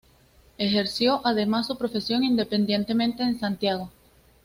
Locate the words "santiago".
3.39-3.91